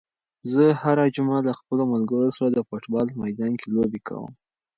[0.51, 4.31] زه هره جمعه له خپلو ملګرو سره د فوټبال په میدان کې لوبې کوم.